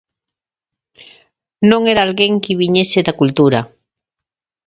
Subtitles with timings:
[1.69, 3.59] Non era alguén que viñese da cultura.